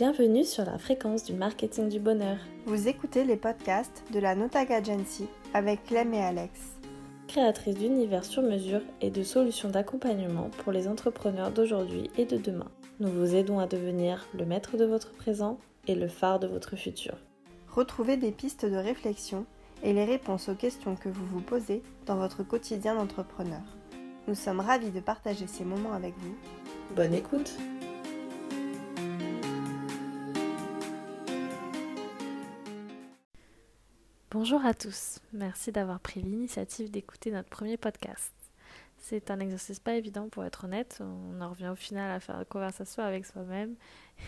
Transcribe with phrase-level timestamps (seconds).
[0.00, 2.38] Bienvenue sur la fréquence du marketing du bonheur.
[2.64, 6.58] Vous écoutez les podcasts de la Notag Agency avec Clem et Alex.
[7.28, 12.70] Créatrice d'univers sur mesure et de solutions d'accompagnement pour les entrepreneurs d'aujourd'hui et de demain.
[12.98, 16.76] Nous vous aidons à devenir le maître de votre présent et le phare de votre
[16.76, 17.18] futur.
[17.68, 19.44] Retrouvez des pistes de réflexion
[19.82, 23.76] et les réponses aux questions que vous vous posez dans votre quotidien d'entrepreneur.
[24.28, 26.34] Nous sommes ravis de partager ces moments avec vous.
[26.96, 27.54] Bonne écoute
[34.32, 38.32] Bonjour à tous, merci d'avoir pris l'initiative d'écouter notre premier podcast.
[38.96, 42.38] C'est un exercice pas évident pour être honnête, on en revient au final à faire
[42.38, 43.74] une conversation avec soi-même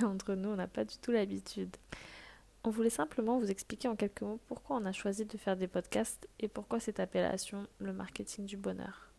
[0.00, 1.76] et entre nous on n'a pas du tout l'habitude.
[2.62, 5.66] On voulait simplement vous expliquer en quelques mots pourquoi on a choisi de faire des
[5.66, 9.10] podcasts et pourquoi cette appellation, le marketing du bonheur.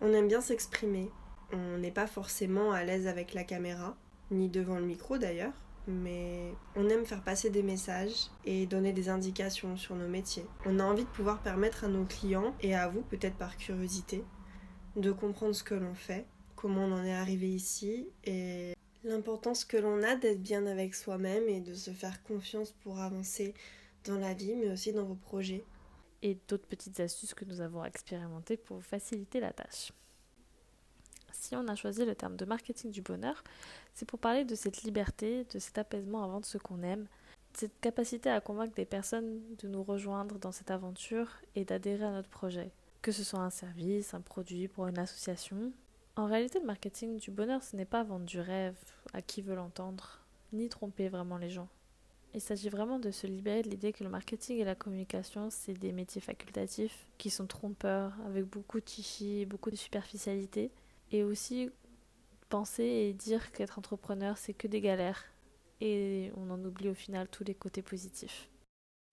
[0.00, 1.08] On aime bien s'exprimer,
[1.52, 3.96] on n'est pas forcément à l'aise avec la caméra,
[4.32, 5.54] ni devant le micro d'ailleurs,
[5.88, 10.46] mais on aime faire passer des messages et donner des indications sur nos métiers.
[10.66, 14.24] On a envie de pouvoir permettre à nos clients, et à vous peut-être par curiosité,
[14.96, 19.76] de comprendre ce que l'on fait, comment on en est arrivé ici et l'importance que
[19.76, 23.54] l'on a d'être bien avec soi-même et de se faire confiance pour avancer
[24.04, 25.64] dans la vie, mais aussi dans vos projets.
[26.22, 29.92] Et d'autres petites astuces que nous avons expérimentées pour faciliter la tâche.
[31.32, 33.42] Si on a choisi le terme de marketing du bonheur,
[33.94, 37.06] c'est pour parler de cette liberté, de cet apaisement à vendre ce qu'on aime,
[37.54, 42.10] cette capacité à convaincre des personnes de nous rejoindre dans cette aventure et d'adhérer à
[42.10, 42.70] notre projet.
[43.02, 45.72] Que ce soit un service, un produit pour une association,
[46.18, 48.74] en réalité, le marketing du bonheur, ce n'est pas vendre du rêve
[49.12, 50.18] à qui veut l'entendre,
[50.52, 51.68] ni tromper vraiment les gens.
[52.34, 55.74] Il s'agit vraiment de se libérer de l'idée que le marketing et la communication, c'est
[55.74, 60.72] des métiers facultatifs qui sont trompeurs, avec beaucoup de chichi beaucoup de superficialité.
[61.10, 61.70] Et aussi
[62.48, 65.24] penser et dire qu'être entrepreneur, c'est que des galères.
[65.80, 68.48] Et on en oublie au final tous les côtés positifs.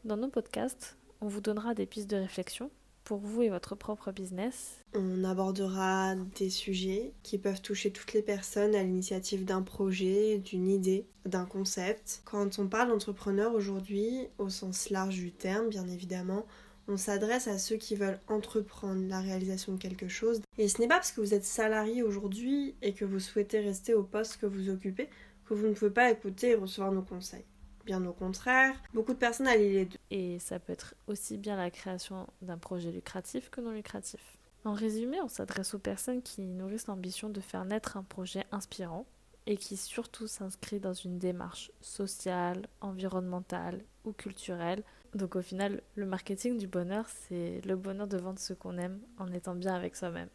[0.03, 2.69] Dans nos podcasts, on vous donnera des pistes de réflexion
[3.05, 4.83] pour vous et votre propre business.
[4.95, 10.67] On abordera des sujets qui peuvent toucher toutes les personnes à l'initiative d'un projet, d'une
[10.67, 12.23] idée, d'un concept.
[12.25, 16.45] Quand on parle d'entrepreneur aujourd'hui, au sens large du terme, bien évidemment,
[16.87, 20.41] on s'adresse à ceux qui veulent entreprendre la réalisation de quelque chose.
[20.57, 23.93] Et ce n'est pas parce que vous êtes salarié aujourd'hui et que vous souhaitez rester
[23.93, 25.09] au poste que vous occupez
[25.45, 27.45] que vous ne pouvez pas écouter et recevoir nos conseils.
[27.85, 29.99] Bien au contraire, beaucoup de personnes allient les deux.
[30.09, 34.37] Et ça peut être aussi bien la création d'un projet lucratif que non lucratif.
[34.63, 39.05] En résumé, on s'adresse aux personnes qui nourrissent l'ambition de faire naître un projet inspirant
[39.45, 44.83] et qui surtout s'inscrit dans une démarche sociale, environnementale ou culturelle.
[45.15, 48.99] Donc au final, le marketing du bonheur, c'est le bonheur de vendre ce qu'on aime
[49.17, 50.27] en étant bien avec soi-même.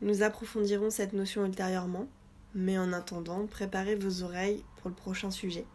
[0.00, 2.08] Nous approfondirons cette notion ultérieurement,
[2.52, 5.66] mais en attendant, préparez vos oreilles pour le prochain sujet.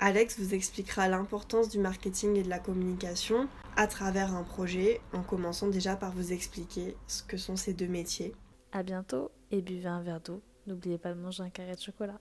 [0.00, 5.22] Alex vous expliquera l'importance du marketing et de la communication à travers un projet, en
[5.22, 8.34] commençant déjà par vous expliquer ce que sont ces deux métiers.
[8.72, 10.42] À bientôt et buvez un verre d'eau.
[10.66, 12.18] N'oubliez pas de manger un carré de chocolat.